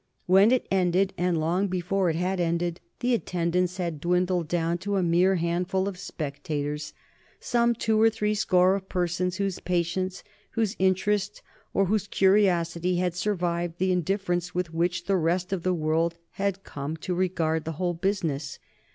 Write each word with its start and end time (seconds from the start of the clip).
When 0.25 0.49
it 0.51 0.65
ended, 0.71 1.13
and 1.15 1.39
long 1.39 1.67
before 1.67 2.09
it 2.09 2.15
had 2.15 2.39
ended, 2.39 2.79
the 3.01 3.13
attendance 3.13 3.77
had 3.77 4.01
dwindled 4.01 4.47
down 4.47 4.79
to 4.79 4.95
a 4.95 5.03
mere 5.03 5.35
handful 5.35 5.87
of 5.87 5.99
spectators, 5.99 6.93
some 7.39 7.75
two 7.75 8.01
or 8.01 8.09
three 8.09 8.33
score 8.33 8.73
of 8.73 8.89
persons 8.89 9.35
whose 9.35 9.59
patience, 9.59 10.23
whose 10.53 10.75
interest, 10.79 11.43
or 11.71 11.85
whose 11.85 12.07
curiosity 12.07 12.95
had 12.95 13.13
survived 13.13 13.77
the 13.77 13.91
indifference 13.91 14.55
with 14.55 14.73
which 14.73 15.05
the 15.05 15.17
rest 15.17 15.53
of 15.53 15.61
the 15.61 15.71
world 15.71 16.15
had 16.31 16.63
come 16.63 16.97
to 16.97 17.13
regard 17.13 17.63
the 17.63 17.73
whole 17.73 17.93
business. 17.93 18.57